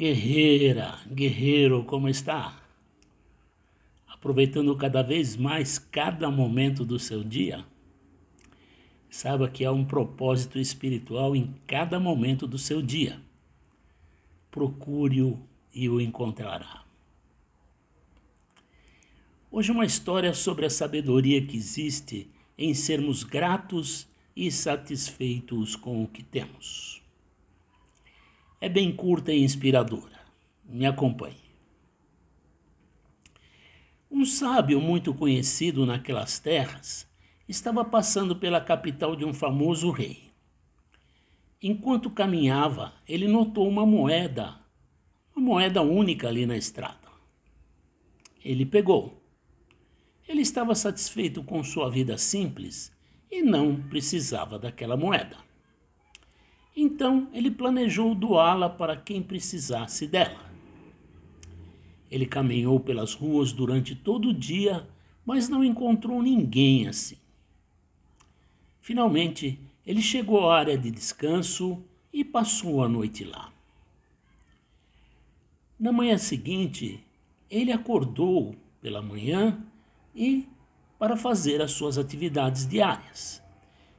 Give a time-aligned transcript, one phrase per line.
[0.00, 2.58] Guerreira, guerreiro, como está?
[4.08, 7.66] Aproveitando cada vez mais cada momento do seu dia?
[9.10, 13.20] Saiba que há um propósito espiritual em cada momento do seu dia.
[14.50, 15.38] Procure-o
[15.74, 16.82] e o encontrará.
[19.50, 22.26] Hoje, uma história sobre a sabedoria que existe
[22.56, 26.99] em sermos gratos e satisfeitos com o que temos
[28.60, 30.20] é bem curta e inspiradora.
[30.64, 31.50] Me acompanhe.
[34.10, 37.08] Um sábio muito conhecido naquelas terras
[37.48, 40.30] estava passando pela capital de um famoso rei.
[41.62, 44.56] Enquanto caminhava, ele notou uma moeda,
[45.34, 47.08] uma moeda única ali na estrada.
[48.44, 49.22] Ele pegou.
[50.28, 52.92] Ele estava satisfeito com sua vida simples
[53.30, 55.49] e não precisava daquela moeda.
[56.90, 60.50] Então ele planejou doá-la para quem precisasse dela.
[62.10, 64.88] Ele caminhou pelas ruas durante todo o dia,
[65.24, 67.16] mas não encontrou ninguém assim.
[68.80, 71.80] Finalmente, ele chegou à área de descanso
[72.12, 73.52] e passou a noite lá.
[75.78, 77.02] Na manhã seguinte,
[77.48, 79.64] ele acordou pela manhã
[80.14, 80.48] e
[80.98, 83.40] para fazer as suas atividades diárias.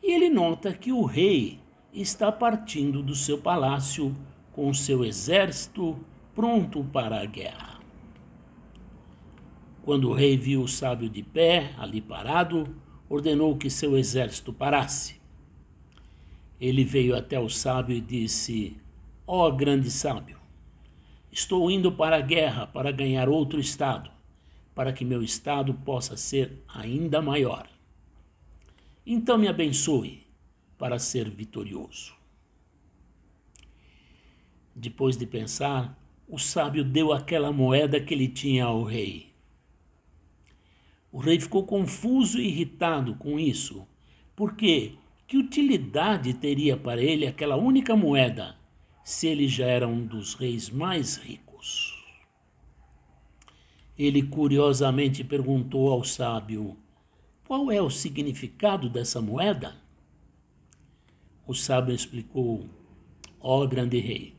[0.00, 1.65] E ele nota que o rei
[2.00, 4.14] está partindo do seu palácio
[4.52, 5.98] com seu exército
[6.34, 7.80] pronto para a guerra.
[9.82, 12.64] Quando o rei viu o sábio de pé, ali parado,
[13.08, 15.16] ordenou que seu exército parasse.
[16.60, 18.76] Ele veio até o sábio e disse:
[19.26, 20.38] Ó oh, grande sábio,
[21.32, 24.10] estou indo para a guerra para ganhar outro estado,
[24.74, 27.66] para que meu estado possa ser ainda maior.
[29.06, 30.25] Então me abençoe
[30.78, 32.14] para ser vitorioso.
[34.74, 39.32] Depois de pensar, o sábio deu aquela moeda que ele tinha ao rei.
[41.10, 43.86] O rei ficou confuso e irritado com isso,
[44.34, 44.94] porque
[45.26, 48.56] que utilidade teria para ele aquela única moeda
[49.02, 51.94] se ele já era um dos reis mais ricos?
[53.98, 56.76] Ele curiosamente perguntou ao sábio:
[57.46, 59.85] Qual é o significado dessa moeda?
[61.46, 62.68] O sábio explicou:
[63.40, 64.34] Ó oh, grande rei,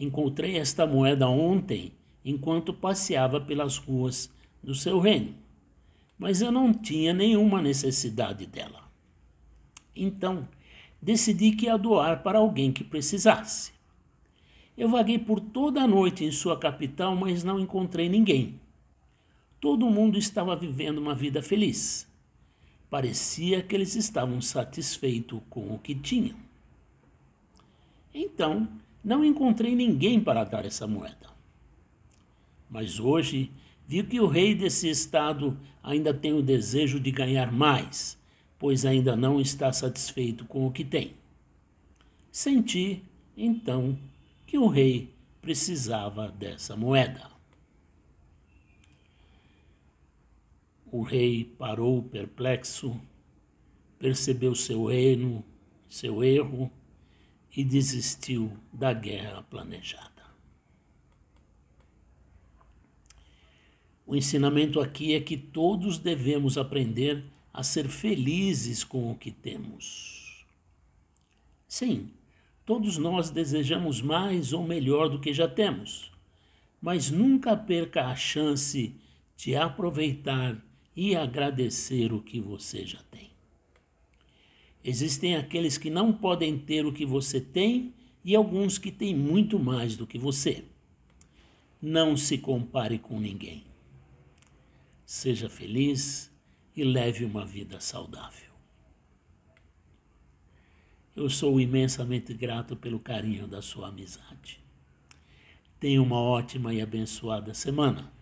[0.00, 1.92] encontrei esta moeda ontem
[2.24, 4.28] enquanto passeava pelas ruas
[4.62, 5.34] do seu reino,
[6.18, 8.90] mas eu não tinha nenhuma necessidade dela.
[9.94, 10.48] Então,
[11.00, 13.72] decidi que ia doar para alguém que precisasse.
[14.76, 18.60] Eu vaguei por toda a noite em sua capital, mas não encontrei ninguém.
[19.60, 22.08] Todo mundo estava vivendo uma vida feliz.
[22.90, 26.36] Parecia que eles estavam satisfeitos com o que tinham.
[28.14, 28.66] Então,
[29.04, 31.28] não encontrei ninguém para dar essa moeda.
[32.68, 33.50] Mas hoje
[33.86, 38.18] vi que o rei desse estado ainda tem o desejo de ganhar mais,
[38.58, 41.14] pois ainda não está satisfeito com o que tem.
[42.30, 43.02] Senti,
[43.36, 43.98] então,
[44.46, 45.10] que o rei
[45.40, 47.37] precisava dessa moeda.
[50.90, 52.98] O rei parou perplexo,
[53.98, 55.44] percebeu seu reino,
[55.88, 56.70] seu erro
[57.54, 60.08] e desistiu da guerra planejada.
[64.06, 67.22] O ensinamento aqui é que todos devemos aprender
[67.52, 70.46] a ser felizes com o que temos.
[71.66, 72.10] Sim,
[72.64, 76.10] todos nós desejamos mais ou melhor do que já temos,
[76.80, 78.94] mas nunca perca a chance
[79.36, 80.56] de aproveitar
[81.00, 83.30] e agradecer o que você já tem.
[84.82, 87.94] Existem aqueles que não podem ter o que você tem
[88.24, 90.64] e alguns que têm muito mais do que você.
[91.80, 93.62] Não se compare com ninguém.
[95.06, 96.32] Seja feliz
[96.74, 98.50] e leve uma vida saudável.
[101.14, 104.58] Eu sou imensamente grato pelo carinho da sua amizade.
[105.78, 108.12] Tenha uma ótima e abençoada semana.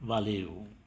[0.00, 0.81] Valeu!